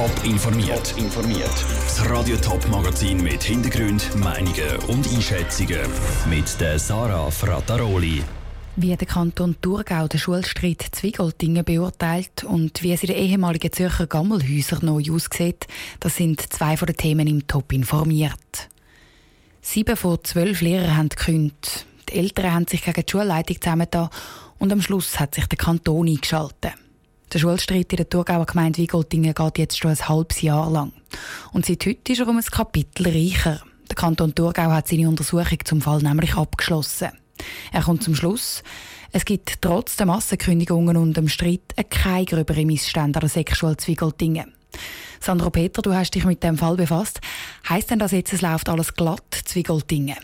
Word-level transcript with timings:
Top 0.00 0.24
informiert. 0.24 0.94
informiert. 0.96 1.64
Das 1.84 2.08
Radio 2.08 2.34
Top 2.38 2.66
Magazin 2.70 3.22
mit 3.22 3.42
Hintergrund, 3.42 4.16
Meinungen 4.16 4.76
und 4.88 5.06
Einschätzungen 5.06 5.82
mit 6.30 6.58
der 6.58 6.78
Sarah 6.78 7.30
Frataroli. 7.30 8.22
Wie 8.76 8.96
der 8.96 9.06
Kanton 9.06 9.56
Thurgau 9.60 10.08
den 10.08 10.18
Schulstreit 10.18 10.86
Zwiegoldingen 10.92 11.66
beurteilt 11.66 12.44
und 12.44 12.82
wie 12.82 12.94
es 12.94 13.02
in 13.02 13.08
den 13.08 13.16
ehemaligen 13.16 13.70
Zürcher 13.72 14.06
Gammelhäusern 14.06 14.86
neu 14.86 15.02
aussieht, 15.12 15.66
das 16.00 16.16
sind 16.16 16.50
zwei 16.50 16.78
von 16.78 16.86
den 16.86 16.96
Themen 16.96 17.26
im 17.26 17.46
Top 17.46 17.70
informiert. 17.70 18.70
Sieben 19.60 19.98
von 19.98 20.18
zwölf 20.22 20.62
Lehrern 20.62 20.96
haben 20.96 21.08
gekündigt. 21.10 21.84
Die 22.08 22.14
Eltern 22.14 22.54
haben 22.54 22.66
sich 22.66 22.82
gegen 22.82 23.04
die 23.04 23.10
Schulleitung 23.10 23.60
zusammengetan 23.60 24.08
und 24.58 24.72
am 24.72 24.80
Schluss 24.80 25.20
hat 25.20 25.34
sich 25.34 25.44
der 25.44 25.58
Kanton 25.58 26.08
eingeschaltet. 26.08 26.72
Der 27.32 27.38
Schulstreit 27.38 27.92
in 27.92 27.96
der 27.96 28.08
Thurgauer 28.08 28.44
Gemeinde 28.44 28.78
Wiegoldingen 28.78 29.32
geht 29.32 29.58
jetzt 29.58 29.78
schon 29.78 29.92
ein 29.92 30.08
halbes 30.08 30.42
Jahr 30.42 30.68
lang. 30.68 30.92
Und 31.52 31.64
seit 31.64 31.86
heute 31.86 32.12
ist 32.12 32.18
er 32.18 32.26
um 32.26 32.36
ein 32.36 32.44
Kapitel 32.44 33.06
reicher. 33.06 33.60
Der 33.88 33.94
Kanton 33.94 34.34
Thurgau 34.34 34.70
hat 34.70 34.88
seine 34.88 35.08
Untersuchung 35.08 35.58
zum 35.64 35.80
Fall 35.80 36.02
nämlich 36.02 36.34
abgeschlossen. 36.34 37.10
Er 37.70 37.82
kommt 37.82 38.02
zum 38.02 38.16
Schluss, 38.16 38.64
es 39.12 39.24
gibt 39.24 39.62
trotz 39.62 39.96
der 39.96 40.06
Massenkündigungen 40.06 40.96
und 40.96 41.16
dem 41.16 41.28
Streit 41.28 41.74
keine 41.88 42.24
gröbere 42.24 42.64
Missstände 42.64 43.18
an 43.18 43.20
der 43.20 43.28
Sexual 43.28 43.76
Zwiegoldingen. 43.76 44.52
Sandro 45.20 45.50
Peter, 45.50 45.82
du 45.82 45.94
hast 45.94 46.12
dich 46.12 46.24
mit 46.24 46.42
dem 46.42 46.58
Fall 46.58 46.76
befasst. 46.76 47.20
Heißt 47.68 47.90
denn 47.90 48.00
das 48.00 48.10
jetzt, 48.10 48.32
es 48.32 48.42
läuft 48.42 48.68
alles 48.68 48.94
glatt, 48.94 49.42
Zwiegoldingen? 49.44 50.18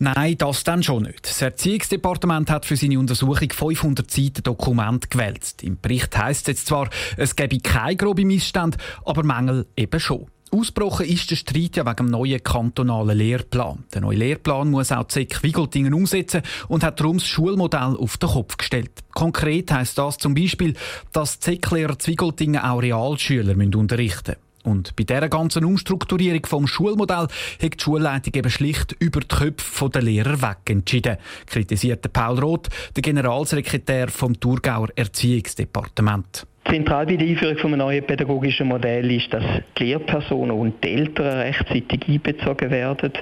Nein, 0.00 0.36
das 0.38 0.62
dann 0.62 0.82
schon 0.82 1.04
nicht. 1.04 1.24
Das 1.24 1.42
Erziehungsdepartement 1.42 2.50
hat 2.50 2.66
für 2.66 2.76
seine 2.76 2.98
Untersuchung 2.98 3.50
500 3.50 4.08
Seiten 4.08 4.42
Dokument 4.44 5.10
gewälzt. 5.10 5.64
Im 5.64 5.80
Bericht 5.80 6.16
heißt 6.16 6.42
es 6.42 6.46
jetzt 6.46 6.66
zwar, 6.68 6.88
es 7.16 7.34
gebe 7.34 7.58
keine 7.58 7.96
grobe 7.96 8.24
Missstände, 8.24 8.78
aber 9.04 9.24
Mängel 9.24 9.66
eben 9.76 9.98
schon. 9.98 10.26
Ausgebrochen 10.50 11.06
ist 11.06 11.30
der 11.30 11.36
Streit 11.36 11.76
ja 11.76 11.84
wegen 11.84 11.96
dem 11.96 12.06
neuen 12.06 12.42
kantonalen 12.42 13.18
Lehrplan. 13.18 13.84
Der 13.92 14.00
neue 14.00 14.16
Lehrplan 14.16 14.70
muss 14.70 14.92
auch 14.92 15.06
ZEC 15.06 15.42
Wigoltingen 15.42 15.92
umsetzen 15.92 16.42
und 16.68 16.84
hat 16.84 17.00
darum 17.00 17.18
das 17.18 17.26
Schulmodell 17.26 17.96
auf 17.98 18.16
den 18.16 18.30
Kopf 18.30 18.56
gestellt. 18.56 18.90
Konkret 19.12 19.70
heißt 19.70 19.98
das 19.98 20.16
zum 20.16 20.34
Beispiel, 20.34 20.74
dass 21.12 21.40
ZEC-Lehrer 21.40 21.98
Zwigoltingen 21.98 22.62
auch 22.62 22.80
Realschüler 22.80 23.54
unterrichten 23.56 24.36
müssen. 24.36 24.47
Und 24.68 24.94
bei 24.96 25.04
dieser 25.04 25.28
ganzen 25.28 25.64
Umstrukturierung 25.64 26.44
vom 26.44 26.66
Schulmodell 26.66 27.26
hat 27.26 27.30
die 27.62 27.82
Schulleitung 27.82 28.34
eben 28.34 28.50
schlicht 28.50 28.94
über 28.98 29.20
die 29.20 29.28
Köpfe 29.28 29.88
der 29.88 30.02
Lehrer 30.02 30.42
weg 30.42 30.58
entschieden, 30.68 31.16
kritisierte 31.46 32.10
Paul 32.10 32.38
Roth, 32.38 32.68
der 32.94 33.02
Generalsekretär 33.02 34.08
vom 34.08 34.38
Thurgauer 34.38 34.88
Erziehungsdepartement. 34.94 36.46
Zentral 36.68 37.06
bei 37.06 37.16
der 37.16 37.28
Einführung 37.28 37.56
eines 37.56 37.78
neuen 37.78 38.04
pädagogischen 38.04 38.68
Modells 38.68 39.24
ist, 39.24 39.32
dass 39.32 39.44
die 39.78 39.84
Lehrpersonen 39.84 40.50
und 40.50 40.84
die 40.84 40.92
Eltern 40.92 41.38
rechtzeitig 41.38 42.06
einbezogen 42.06 42.70
werden. 42.70 43.12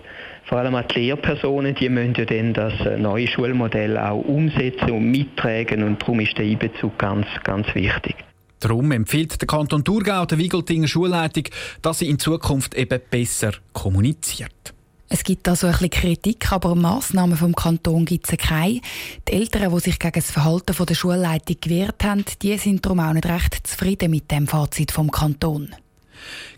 Vor 0.46 0.58
allem 0.58 0.74
auch 0.74 0.82
die 0.82 0.98
Lehrpersonen, 0.98 1.76
die 1.76 1.88
müssen 1.88 2.14
ja 2.14 2.24
dann 2.24 2.54
das 2.54 2.72
neue 2.98 3.28
Schulmodell 3.28 3.96
auch 3.98 4.18
umsetzen 4.18 4.90
und 4.90 5.12
mittragen 5.12 5.84
und 5.84 6.02
darum 6.02 6.18
ist 6.18 6.36
der 6.36 6.44
Einbezug 6.44 6.98
ganz, 6.98 7.26
ganz 7.44 7.72
wichtig. 7.76 8.25
Darum 8.60 8.90
empfiehlt 8.92 9.40
der 9.40 9.46
Kanton 9.46 9.84
Thurgau 9.84 10.24
der 10.26 10.38
Wiegeltinger 10.38 10.88
Schulleitung, 10.88 11.44
dass 11.82 11.98
sie 11.98 12.08
in 12.08 12.18
Zukunft 12.18 12.74
eben 12.74 13.00
besser 13.10 13.52
kommuniziert. 13.72 14.74
Es 15.08 15.22
gibt 15.22 15.48
also 15.48 15.68
ein 15.68 15.72
bisschen 15.72 15.90
Kritik, 15.90 16.50
aber 16.50 16.74
Massnahmen 16.74 17.36
vom 17.36 17.54
Kanton 17.54 18.04
gibt 18.04 18.30
es 18.30 18.36
keine. 18.38 18.80
Die 19.28 19.32
Eltern, 19.32 19.72
die 19.72 19.80
sich 19.80 19.98
gegen 19.98 20.14
das 20.14 20.32
Verhalten 20.32 20.74
der 20.84 20.94
Schulleitung 20.94 21.56
gewehrt 21.60 22.02
haben, 22.02 22.24
die 22.42 22.58
sind 22.58 22.84
darum 22.84 23.00
auch 23.00 23.12
nicht 23.12 23.26
recht 23.26 23.66
zufrieden 23.66 24.10
mit 24.10 24.30
dem 24.30 24.48
Fazit 24.48 24.90
vom 24.90 25.10
Kanton. 25.10 25.74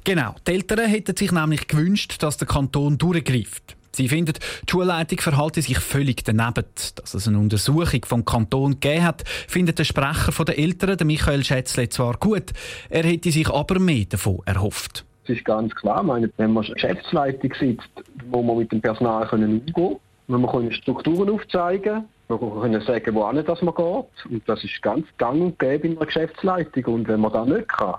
Genau, 0.04 0.34
die 0.46 0.52
Eltern 0.52 0.88
hätten 0.88 1.16
sich 1.16 1.30
nämlich 1.30 1.68
gewünscht, 1.68 2.22
dass 2.22 2.38
der 2.38 2.48
Kanton 2.48 2.96
durchgreift. 2.96 3.76
Sie 3.98 4.08
finden, 4.08 4.34
die 4.34 4.70
Schulleitung 4.70 5.18
verhalte 5.18 5.60
sich 5.60 5.80
völlig 5.80 6.24
daneben. 6.24 6.64
Dass 6.94 7.14
es 7.14 7.26
eine 7.26 7.36
Untersuchung 7.36 8.04
vom 8.04 8.24
Kanton 8.24 8.78
gegeben 8.78 9.04
hat, 9.04 9.24
findet 9.26 9.80
der 9.80 9.84
Sprecher 9.84 10.44
der 10.44 10.56
Eltern, 10.56 11.04
Michael 11.04 11.44
Schätzle, 11.44 11.88
zwar 11.88 12.16
gut. 12.16 12.52
Er 12.90 13.02
hätte 13.02 13.32
sich 13.32 13.48
aber 13.50 13.80
mehr 13.80 14.04
davon 14.08 14.38
erhofft. 14.46 15.04
Es 15.24 15.30
ist 15.30 15.44
ganz 15.44 15.74
klar, 15.74 16.04
meine, 16.04 16.30
wenn 16.36 16.52
man 16.52 16.64
Geschäftsleitung 16.64 17.52
sitzt, 17.58 17.90
wo 18.30 18.40
man 18.40 18.58
mit 18.58 18.70
dem 18.70 18.80
Personal 18.80 19.26
können 19.26 19.58
umgehen 19.58 19.74
können, 19.74 19.96
wenn 20.28 20.40
man 20.40 20.72
Strukturen 20.72 21.30
aufzeigen 21.30 22.04
man 22.28 22.38
können 22.38 22.80
sagen, 22.82 23.14
wohin 23.14 23.44
das 23.44 23.62
man 23.62 23.74
geht. 23.74 24.30
Und 24.30 24.42
das 24.46 24.62
ist 24.62 24.80
ganz 24.82 25.06
gang 25.16 25.40
und 25.40 25.58
gäbe 25.58 25.88
in 25.88 25.96
einer 25.96 26.06
Geschäftsleitung. 26.06 26.84
Und 26.94 27.08
wenn 27.08 27.20
man 27.20 27.32
das 27.32 27.48
nicht 27.48 27.68
kann, 27.68 27.96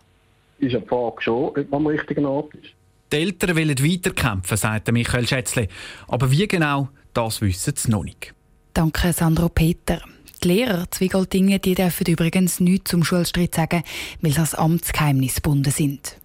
ist 0.59 0.75
die 0.75 0.87
Frage 0.87 1.21
schon, 1.21 1.49
ob 1.49 1.69
man 1.71 1.81
am 1.81 1.87
richtigen 1.87 2.25
Ort 2.25 2.53
ist. 2.53 2.78
Die 3.11 3.17
Eltern 3.17 3.55
wollen 3.55 3.79
weiterkämpfen, 3.79 4.57
sagt 4.57 4.91
Michael 4.91 5.27
Schätzle. 5.27 5.67
Aber 6.07 6.29
wie 6.31 6.47
genau, 6.47 6.89
das 7.13 7.41
wissen 7.41 7.73
sie 7.75 7.91
noch 7.91 8.03
nicht. 8.03 8.33
Danke, 8.73 9.13
Sandro 9.13 9.49
Peter. 9.49 10.01
Die 10.43 10.47
Lehrer 10.47 10.89
Zwiegoldingen 10.89 11.59
die 11.61 11.75
dürfen 11.75 12.05
übrigens 12.05 12.59
nichts 12.59 12.91
zum 12.91 13.03
Schulstreit 13.03 13.55
sagen, 13.55 13.83
weil 14.21 14.31
sie 14.31 14.39
als 14.39 14.55
Amtsgeheimnis 14.55 15.35
gebunden 15.35 15.71
sind. 15.71 16.17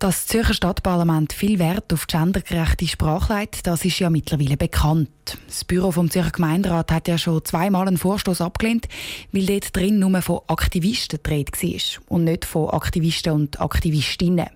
Dass 0.00 0.14
das 0.20 0.26
Zürcher 0.28 0.54
Stadtparlament 0.54 1.32
viel 1.32 1.58
Wert 1.58 1.92
auf 1.92 2.06
gendergerechte 2.06 2.86
Sprache 2.86 3.34
legt, 3.34 3.66
das 3.66 3.84
ist 3.84 3.98
ja 3.98 4.10
mittlerweile 4.10 4.56
bekannt. 4.56 5.10
Das 5.46 5.64
Büro 5.64 5.90
vom 5.90 6.08
Zürcher 6.08 6.30
Gemeinderat 6.30 6.92
hat 6.92 7.08
ja 7.08 7.18
schon 7.18 7.44
zweimal 7.44 7.88
einen 7.88 7.98
Vorstoß 7.98 8.40
abgelehnt, 8.40 8.88
weil 9.32 9.46
dort 9.46 9.76
drin 9.76 9.98
nur 9.98 10.22
von 10.22 10.40
Aktivisten 10.46 11.18
die 11.24 11.30
war 11.30 12.02
und 12.08 12.24
nicht 12.24 12.44
von 12.44 12.70
Aktivisten 12.70 13.32
und 13.32 13.60
Aktivistinnen. 13.60 14.48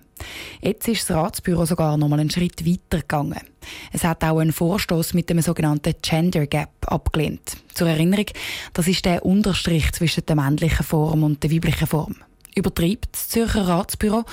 Jetzt 0.61 0.87
ist 0.87 1.09
das 1.09 1.15
Ratsbüro 1.15 1.65
sogar 1.65 1.97
noch 1.97 2.07
mal 2.07 2.19
einen 2.19 2.29
Schritt 2.29 2.65
weiter 2.65 3.01
gegangen. 3.01 3.41
Es 3.91 4.03
hat 4.03 4.23
auch 4.23 4.39
einen 4.39 4.51
Vorstoß 4.51 5.13
mit 5.13 5.29
dem 5.29 5.41
sogenannten 5.41 5.93
Gender 6.01 6.47
Gap 6.47 6.69
abgelehnt. 6.85 7.57
Zur 7.73 7.89
Erinnerung, 7.89 8.25
das 8.73 8.87
ist 8.87 9.05
der 9.05 9.25
Unterstrich 9.25 9.91
zwischen 9.91 10.25
der 10.25 10.35
männlichen 10.35 10.85
Form 10.85 11.23
und 11.23 11.43
der 11.43 11.51
weiblichen 11.51 11.87
Form. 11.87 12.15
Übertreibt 12.55 13.09
das 13.13 13.29
Zürcher 13.29 13.67
Ratsbüro 13.67 14.23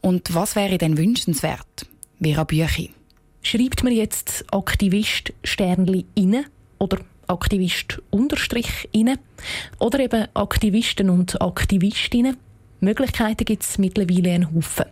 und 0.00 0.34
was 0.34 0.56
wäre 0.56 0.78
denn 0.78 0.96
wünschenswert? 0.96 1.86
Vera 2.20 2.44
Büchi. 2.44 2.90
Schreibt 3.42 3.84
man 3.84 3.92
jetzt 3.92 4.44
Aktivist 4.50 5.32
Sternli 5.44 6.06
inne 6.14 6.44
oder 6.78 6.98
Aktivist 7.26 8.00
Unterstrich 8.10 8.88
inne 8.92 9.18
oder 9.78 10.00
eben 10.00 10.26
Aktivisten 10.34 11.10
und 11.10 11.40
Aktivistinnen? 11.40 12.36
Möglichkeiten 12.80 13.44
gibt 13.44 13.62
es 13.62 13.78
mittlerweile 13.78 14.32
einen 14.32 14.54
Haufen. 14.54 14.86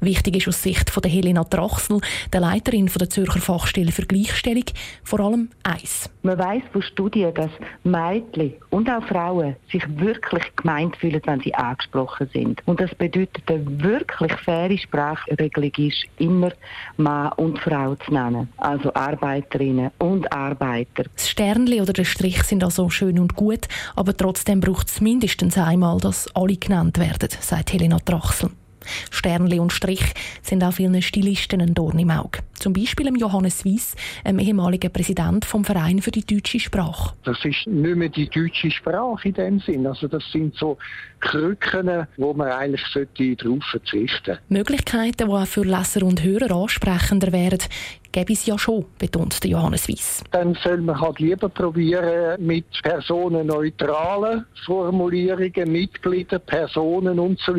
Wichtig 0.00 0.36
ist 0.36 0.48
aus 0.48 0.62
Sicht 0.62 0.90
von 0.90 1.02
der 1.02 1.10
Helena 1.10 1.44
Trachsel, 1.44 2.00
der 2.32 2.40
Leiterin 2.40 2.88
von 2.88 2.98
der 2.98 3.10
Zürcher 3.10 3.40
Fachstelle 3.40 3.92
für 3.92 4.06
Gleichstellung, 4.06 4.64
vor 5.02 5.20
allem 5.20 5.50
eins. 5.62 6.10
Man 6.22 6.38
weiß 6.38 6.62
von 6.72 6.82
Studien, 6.82 7.32
dass 7.34 7.50
Mädchen 7.84 8.54
und 8.70 8.90
auch 8.90 9.02
Frauen 9.04 9.56
sich 9.70 9.82
wirklich 9.98 10.44
gemeint 10.56 10.96
fühlen, 10.96 11.20
wenn 11.24 11.40
sie 11.40 11.54
angesprochen 11.54 12.28
sind. 12.32 12.62
Und 12.66 12.80
das 12.80 12.94
bedeutet, 12.94 13.42
eine 13.46 13.82
wirklich 13.82 14.32
faire 14.44 14.76
Sprachregelung 14.76 15.72
ist, 15.76 16.04
immer 16.18 16.52
Mann 16.96 17.32
und 17.36 17.58
Frau 17.60 17.94
zu 17.94 18.12
nennen. 18.12 18.48
Also 18.56 18.92
Arbeiterinnen 18.94 19.90
und 19.98 20.30
Arbeiter. 20.32 21.04
Das 21.14 21.28
Sternli 21.28 21.80
oder 21.80 21.92
der 21.92 22.04
Strich 22.04 22.42
sind 22.42 22.64
also 22.64 22.90
schön 22.90 23.18
und 23.18 23.36
gut, 23.36 23.68
aber 23.94 24.16
trotzdem 24.16 24.60
braucht 24.60 24.88
es 24.88 25.00
mindestens 25.00 25.56
einmal, 25.56 25.98
dass 25.98 26.28
alle 26.34 26.56
genannt 26.56 26.98
werden, 26.98 27.28
sagt 27.40 27.72
Helena 27.72 27.98
Trachsel. 27.98 28.50
Sternli 29.10 29.58
und 29.58 29.72
Strich 29.72 30.14
sind 30.42 30.62
auch 30.62 30.72
vielen 30.72 31.00
Stilisten 31.02 31.60
ein 31.60 31.74
Dorn 31.74 31.98
im 31.98 32.10
Auge. 32.10 32.40
Zum 32.54 32.72
Beispiel 32.72 33.08
Johannes 33.16 33.64
Weiss, 33.64 33.94
einem 34.24 34.38
ehemaligen 34.38 34.92
Präsident 34.92 35.44
vom 35.44 35.64
Verein 35.64 36.00
für 36.00 36.10
die 36.10 36.24
deutsche 36.24 36.60
Sprache. 36.60 37.14
Das 37.24 37.38
ist 37.44 37.66
nicht 37.66 37.96
mehr 37.96 38.08
die 38.08 38.28
deutsche 38.28 38.70
Sprache 38.70 39.28
in 39.28 39.34
dem 39.34 39.60
Sinn. 39.60 39.86
Also 39.86 40.08
das 40.08 40.24
sind 40.32 40.54
so 40.56 40.78
Krücken, 41.20 42.06
wo 42.16 42.34
man 42.34 42.48
eigentlich 42.48 42.82
darauf 42.92 43.64
verzichten 43.70 44.26
sollte. 44.26 44.40
Möglichkeiten, 44.48 45.28
die 45.28 45.34
auch 45.34 45.46
für 45.46 45.64
Leser 45.64 46.02
und 46.02 46.22
Hörer 46.22 46.54
ansprechender 46.54 47.32
wären, 47.32 47.58
gäbe 48.12 48.32
es 48.32 48.46
ja 48.46 48.58
schon, 48.58 48.84
betont 48.98 49.44
Johannes 49.44 49.88
Weiss. 49.88 50.22
Dann 50.30 50.54
soll 50.62 50.78
man 50.78 51.00
halt 51.00 51.18
lieber 51.18 51.48
probieren, 51.48 52.44
mit 52.44 52.66
personenneutralen 52.82 54.46
Formulierungen, 54.64 55.72
Mitglieder, 55.72 56.38
Personen 56.38 57.18
und 57.18 57.38
so 57.40 57.54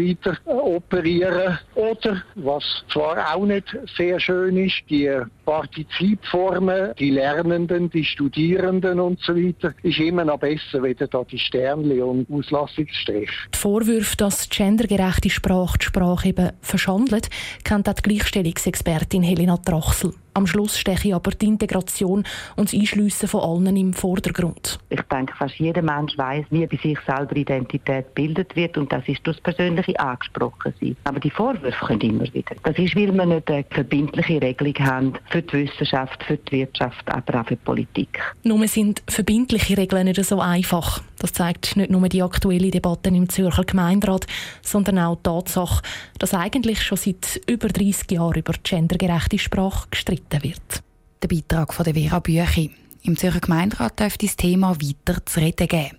operieren. 0.46 1.60
Oder, 1.76 2.24
was 2.36 2.64
zwar 2.92 3.36
auch 3.36 3.46
nicht 3.46 3.66
sehr 3.96 4.20
schön 4.20 4.58
ist, 4.58 4.82
die 4.90 5.22
Partizipformen, 5.48 6.94
die 7.00 7.10
Lernenden, 7.10 7.90
die 7.90 8.04
Studierenden 8.04 9.00
und 9.00 9.22
so 9.22 9.34
weiter, 9.34 9.74
ist 9.82 9.98
immer 9.98 10.26
noch 10.26 10.40
besser, 10.40 10.84
weder 10.84 11.08
da 11.08 11.24
die 11.24 11.40
Sternli 11.40 12.02
und 12.02 12.30
Auslassungsstrich. 12.30 13.30
Die 13.54 13.58
Vorwürfe, 13.58 14.18
dass 14.18 14.50
gendergerechte 14.50 15.30
Sprache 15.30 15.78
die 15.78 15.86
Sprache 15.86 16.28
eben 16.28 16.52
verschandelt, 16.60 17.30
kennt 17.64 17.88
auch 17.88 17.94
die 17.94 18.02
Gleichstellungsexpertin 18.02 19.24
Helena 19.24 19.56
Trachsel. 19.56 20.12
Am 20.38 20.46
Schluss 20.46 20.78
steche 20.78 21.16
aber 21.16 21.32
die 21.32 21.48
Integration 21.48 22.24
und 22.58 22.72
das 22.72 22.80
Einschliessen 22.80 23.28
von 23.28 23.42
allen 23.42 23.76
im 23.76 23.92
Vordergrund. 23.92 24.78
Ich 24.90 25.02
denke, 25.12 25.34
fast 25.36 25.56
jeder 25.56 25.82
Mensch 25.82 26.16
weiß, 26.16 26.46
wie 26.52 26.68
bei 26.68 26.78
sich 26.78 27.00
selber 27.08 27.36
Identität 27.36 28.14
bildet 28.14 28.56
wird 28.56 28.78
und 28.78 28.94
das 28.94 29.02
ist 29.08 29.26
das 29.26 29.42
persönliche 29.42 30.00
angesprochen 30.00 30.76
sein. 30.80 30.96
Aber 31.06 31.20
die 31.20 31.32
Vorwürfe 31.32 31.84
können 31.88 32.02
immer 32.02 32.32
wieder. 32.36 32.56
Das 32.62 32.78
ist, 32.78 32.96
weil 32.96 33.12
wir 33.12 33.26
nicht 33.26 33.50
eine 33.50 33.66
verbindliche 33.72 34.40
Regelung 34.40 34.76
haben 34.76 35.14
für 35.38 35.42
die 35.44 35.68
Wissenschaft, 35.68 36.24
für 36.24 36.38
die 36.38 36.52
Wirtschaft, 36.52 37.08
aber 37.08 37.42
auch 37.42 37.46
für 37.46 37.56
die 37.56 37.64
Politik. 37.64 38.20
Nur 38.44 38.68
sind 38.68 39.04
verbindliche 39.08 39.78
Regeln 39.78 40.06
nicht 40.06 40.24
so 40.24 40.40
einfach. 40.40 41.02
Das 41.20 41.34
zeigt 41.34 41.76
nicht 41.76 41.92
nur 41.92 42.08
die 42.10 42.24
aktuelle 42.24 42.72
Debatte 42.72 43.10
im 43.10 43.30
Zürcher 43.30 43.64
Gemeinderat, 43.64 44.26
sondern 44.62 45.00
auch 45.00 45.18
die 45.18 45.24
Tatsache, 45.24 45.84
dass 46.20 46.34
eigentlich 46.34 46.82
schon 46.82 46.98
seit 46.98 47.42
über 47.48 47.68
30 47.68 48.12
Jahren 48.12 48.36
über 48.40 48.54
gendergerechte 48.64 49.38
Sprache 49.38 49.88
gestritten 49.92 50.44
wird. 50.44 50.84
Der 51.22 51.28
Beitrag 51.28 51.74
von 51.74 51.84
der 51.84 51.94
Vera 51.94 52.20
Büchi. 52.20 52.72
Im 53.04 53.16
Zürcher 53.16 53.40
Gemeinderat 53.40 54.00
dürfte 54.00 54.26
das 54.26 54.36
Thema 54.36 54.76
weiter 54.76 55.26
zu 55.26 55.40
reden 55.40 55.68
geben. 55.68 55.98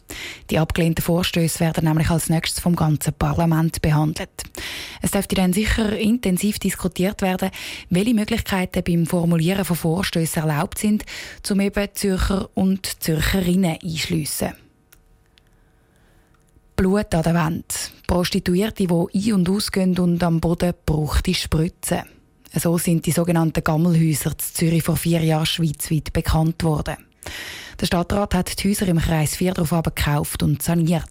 Die 0.50 0.58
abgelehnten 0.58 1.02
Vorstöße 1.02 1.60
werden 1.60 1.84
nämlich 1.84 2.10
als 2.10 2.28
nächstes 2.28 2.60
vom 2.60 2.76
ganzen 2.76 3.14
Parlament 3.14 3.80
behandelt. 3.80 4.30
Es 5.00 5.12
dürfte 5.12 5.36
dann 5.36 5.52
sicher 5.52 5.96
intensiv 5.96 6.58
diskutiert 6.58 7.22
werden, 7.22 7.50
welche 7.90 8.14
Möglichkeiten 8.14 8.82
beim 8.84 9.06
Formulieren 9.06 9.64
von 9.64 9.76
Vorstößen 9.76 10.42
erlaubt 10.42 10.78
sind, 10.78 11.04
um 11.50 11.60
eben 11.60 11.88
Zürcher 11.94 12.50
und 12.54 13.02
Zürcherinnen 13.02 13.78
einschliessen. 13.82 14.52
Blut 16.76 17.14
an 17.14 17.22
der 17.22 17.34
Wand. 17.34 17.92
Prostituierte, 18.06 18.86
die 18.86 18.92
ein- 18.92 19.32
und 19.32 19.48
ausgehen 19.48 19.98
und 19.98 20.22
am 20.22 20.40
Boden 20.40 20.74
brauchte 20.86 21.34
Spritzen. 21.34 22.17
So 22.54 22.78
sind 22.78 23.06
die 23.06 23.12
sogenannten 23.12 23.62
Gammelhäuser 23.62 24.30
in 24.30 24.38
Zürich 24.38 24.82
vor 24.82 24.96
vier 24.96 25.22
Jahren 25.22 25.46
schweizweit 25.46 26.12
bekannt 26.12 26.62
worden. 26.64 26.96
Der 27.80 27.86
Stadtrat 27.86 28.34
hat 28.34 28.62
die 28.62 28.68
Häuser 28.68 28.88
im 28.88 28.98
Kreis 28.98 29.36
4 29.36 29.54
darauf 29.54 29.82
gekauft 29.84 30.42
und 30.42 30.62
saniert. 30.62 31.04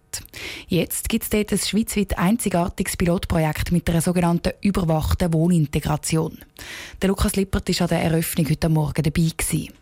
Jetzt 0.67 1.07
gibt 1.07 1.23
es 1.23 1.29
dort 1.29 1.53
ein 1.53 1.59
schweizweit 1.59 2.17
einzigartiges 2.17 2.97
Pilotprojekt 2.97 3.71
mit 3.71 3.89
einer 3.89 4.01
sogenannten 4.01 4.51
überwachten 4.61 5.33
Wohnintegration. 5.33 6.39
Der 7.01 7.09
Lukas 7.09 7.37
Lippert 7.37 7.69
war 7.69 7.81
an 7.83 7.87
der 7.87 8.01
Eröffnung 8.01 8.49
heute 8.49 8.67
Morgen 8.67 9.03
dabei. 9.03 9.31
Gewesen. 9.37 9.73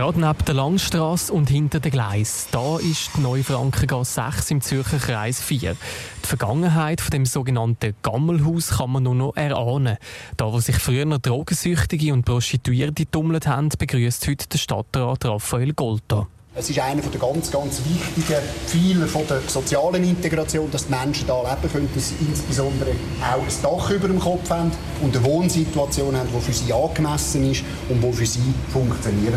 Gerade 0.00 0.18
neben 0.18 0.44
der 0.46 0.54
Langstrasse 0.54 1.30
und 1.30 1.50
hinter 1.50 1.78
dem 1.78 1.92
Gleis, 1.92 2.48
da 2.50 2.78
ist 2.78 3.10
die 3.14 3.20
Neufrankengasse 3.20 4.22
6 4.32 4.50
im 4.52 4.60
Zürcher 4.62 4.96
Kreis 4.96 5.42
4. 5.42 5.76
Die 6.24 6.26
Vergangenheit 6.26 7.02
von 7.02 7.10
dem 7.10 7.26
sogenannten 7.26 7.94
Gammelhaus 8.00 8.78
kann 8.78 8.92
man 8.92 9.02
nur 9.02 9.14
noch 9.14 9.36
erahnen. 9.36 9.98
Da, 10.38 10.50
wo 10.50 10.58
sich 10.58 10.76
früher 10.76 11.04
noch 11.04 11.18
Drogensüchtige 11.18 12.14
und 12.14 12.24
Prostituierte 12.24 13.10
tummelt 13.10 13.46
haben, 13.46 13.68
begrüßt 13.78 14.26
heute 14.26 14.48
der 14.48 14.56
Stadtrat 14.56 15.22
Raphael 15.26 15.74
Golta. 15.74 16.26
Es 16.52 16.68
ist 16.68 16.80
einer 16.80 17.00
der 17.00 17.20
ganz, 17.20 17.48
ganz 17.52 17.80
wichtigen 17.84 18.40
Pfeiler 18.66 19.06
von 19.06 19.24
der 19.28 19.40
sozialen 19.46 20.02
Integration, 20.02 20.68
dass 20.68 20.88
die 20.88 20.90
Menschen 20.90 21.26
hier 21.26 21.44
leben 21.48 21.72
können, 21.72 21.88
dass 21.94 22.08
sie 22.08 22.16
insbesondere 22.26 22.90
auch 23.22 23.38
ein 23.38 23.62
Dach 23.62 23.90
über 23.90 24.08
dem 24.08 24.18
Kopf 24.18 24.50
haben 24.50 24.72
und 25.00 25.16
eine 25.16 25.24
Wohnsituation 25.24 26.16
haben, 26.16 26.28
die 26.34 26.40
für 26.40 26.52
sie 26.52 26.72
angemessen 26.72 27.48
ist 27.52 27.62
und 27.88 28.02
die 28.02 28.12
für 28.12 28.26
sie 28.26 28.52
funktioniert. 28.72 29.34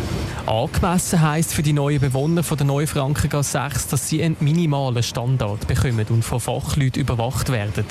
Angemessen 0.47 1.21
heisst 1.21 1.53
für 1.53 1.61
die 1.61 1.73
neuen 1.73 1.99
Bewohner 2.01 2.41
von 2.41 2.57
der 2.57 2.65
Neufrankengasse 2.65 3.59
6, 3.69 3.89
dass 3.89 4.09
sie 4.09 4.23
einen 4.23 4.37
minimalen 4.39 5.03
Standard 5.03 5.67
bekommen 5.67 6.07
und 6.09 6.25
von 6.25 6.39
Fachleuten 6.39 6.99
überwacht 6.99 7.51
werden. 7.51 7.85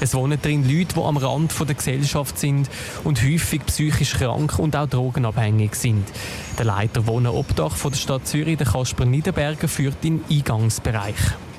Es 0.00 0.14
wohnen 0.14 0.42
drin 0.42 0.68
Leute, 0.68 0.94
die 0.96 1.00
am 1.00 1.16
Rand 1.16 1.54
der 1.60 1.76
Gesellschaft 1.76 2.40
sind 2.40 2.68
und 3.04 3.22
häufig 3.22 3.64
psychisch 3.66 4.14
krank 4.14 4.58
und 4.58 4.74
auch 4.74 4.88
drogenabhängig 4.88 5.76
sind. 5.76 6.08
Der 6.56 6.66
Leiter 6.66 7.04
Wohnen 7.08 7.26
Obdach 7.26 7.74
von 7.74 7.90
der 7.90 7.98
Stadt 7.98 8.28
Zürich, 8.28 8.56
der 8.56 8.66
Kasper 8.66 9.04
Niederberger, 9.04 9.66
führt 9.66 10.04
den 10.04 10.20
Eingangsbereich. 10.30 11.16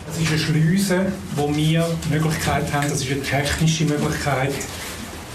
Das 0.08 0.18
ist 0.18 0.30
eine 0.30 0.40
Schleuse, 0.40 1.12
wo 1.36 1.54
wir 1.54 1.86
die 2.06 2.14
Möglichkeit 2.14 2.72
haben, 2.72 2.88
das 2.88 3.02
ist 3.02 3.12
eine 3.12 3.22
technische 3.22 3.84
Möglichkeit, 3.84 4.54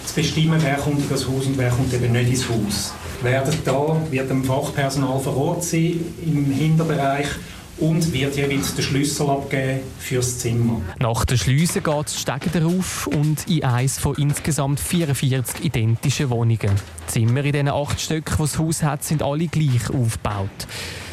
zu 0.06 0.14
bestimmen, 0.14 0.58
wer 0.62 0.76
kommt 0.76 1.00
in 1.00 1.08
das 1.10 1.28
Haus 1.28 1.44
und 1.44 1.58
wer 1.58 1.68
kommt 1.68 1.92
eben 1.92 2.10
nicht 2.10 2.30
ins 2.30 2.48
Haus. 2.48 2.94
Werden 3.20 3.52
da 3.66 4.00
wird 4.10 4.30
ein 4.30 4.44
Fachpersonal 4.44 5.20
vor 5.20 5.36
Ort 5.36 5.64
sein 5.64 6.00
im 6.24 6.50
Hinterbereich 6.50 7.26
und 7.80 8.12
wird 8.12 8.36
jeweils 8.36 8.74
den 8.74 8.84
Schlüssel 8.84 9.28
abgeben 9.28 9.80
fürs 9.98 10.38
Zimmer. 10.38 10.80
Nach 10.98 11.24
der 11.24 11.36
Schleuse 11.36 11.80
geht 11.80 12.06
es 12.06 12.20
Stege 12.20 12.50
darauf 12.52 13.06
und 13.06 13.48
in 13.48 13.64
eins 13.64 13.98
von 13.98 14.14
insgesamt 14.16 14.80
44 14.80 15.64
identischen 15.64 16.30
Wohnungen. 16.30 16.58
Die 16.60 17.12
Zimmer 17.12 17.44
in 17.44 17.52
diesen 17.52 17.68
acht 17.68 18.00
Stücken, 18.00 18.34
die 18.36 18.42
das 18.42 18.58
Haus 18.58 18.82
hat, 18.82 19.02
sind 19.04 19.22
alle 19.22 19.48
gleich 19.48 19.90
aufgebaut 19.90 20.66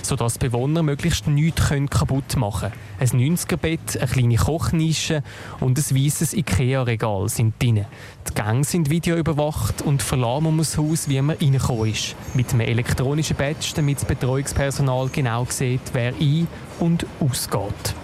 sodass 0.08 0.40
die 0.40 0.48
Bewohner 0.48 0.84
möglichst 0.84 1.28
nichts 1.28 1.70
kaputt 1.90 2.38
machen 2.38 2.72
können. 3.00 3.22
Ein 3.22 3.36
90er-Bett, 3.36 3.98
eine 3.98 4.08
kleine 4.08 4.36
Kochnische 4.38 5.22
und 5.60 5.78
ein 5.78 5.96
weißes 5.96 6.34
Ikea-Regal 6.34 7.28
sind 7.30 7.62
drin. 7.62 7.86
Die 8.30 8.34
Gänge 8.34 8.64
sind 8.64 8.90
videoüberwacht 8.90 9.82
und 9.82 10.02
verlassen 10.02 10.46
um 10.46 10.58
das 10.58 10.78
Haus, 10.78 11.10
wie 11.10 11.22
man 11.22 11.36
reingekommen 11.36 11.92
ist. 11.92 12.16
Mit 12.34 12.52
einem 12.52 12.62
elektronischen 12.62 13.36
Badge, 13.36 13.74
damit 13.76 13.98
das 13.98 14.06
Betreuungspersonal 14.06 15.10
genau 15.10 15.46
sieht, 15.50 15.82
wer 15.94 16.14
ein- 16.16 16.48
und 16.80 17.06
ausgeht. 17.20 17.96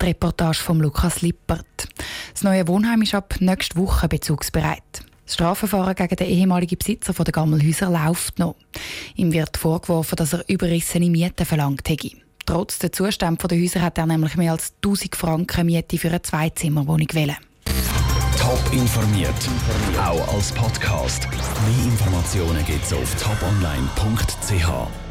Die 0.00 0.06
Reportage 0.06 0.58
von 0.58 0.80
Lukas 0.80 1.22
Lippert. 1.22 1.88
Das 2.32 2.42
neue 2.42 2.66
Wohnheim 2.68 3.02
ist 3.02 3.14
ab 3.14 3.34
nächster 3.40 3.76
Woche 3.76 4.08
bezugsbereit. 4.08 5.09
Das 5.30 5.34
Strafverfahren 5.36 5.94
gegen 5.94 6.16
den 6.16 6.26
ehemaligen 6.26 6.76
Besitzer 6.76 7.12
der 7.12 7.30
Gammelhäuser 7.30 7.88
läuft 7.88 8.40
noch. 8.40 8.56
Ihm 9.14 9.32
wird 9.32 9.56
vorgeworfen, 9.56 10.16
dass 10.16 10.32
er 10.32 10.42
überrissene 10.48 11.08
Mieten 11.08 11.46
verlangt 11.46 11.88
hätte. 11.88 12.10
Trotz 12.46 12.80
der 12.80 12.90
Zustände 12.90 13.46
der 13.46 13.60
Häuser 13.60 13.80
hat 13.80 13.96
er 13.98 14.06
nämlich 14.06 14.36
mehr 14.36 14.50
als 14.50 14.72
1000 14.84 15.14
Franken 15.14 15.66
Miete 15.66 15.98
für 15.98 16.08
eine 16.08 16.20
Zweizimmerwohnung 16.20 17.06
wählen. 17.12 17.36
Top 18.36 18.72
informiert, 18.72 19.32
auch 20.00 20.34
als 20.34 20.50
Podcast. 20.50 21.28
Mehr 21.30 21.92
Informationen 21.92 22.66
gibt 22.66 22.84
es 22.84 22.92
auf 22.92 23.14
toponline.ch. 23.14 25.09